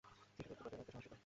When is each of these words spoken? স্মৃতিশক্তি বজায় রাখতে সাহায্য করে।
স্মৃতিশক্তি 0.03 0.63
বজায় 0.63 0.79
রাখতে 0.79 0.91
সাহায্য 0.93 1.07
করে। 1.09 1.19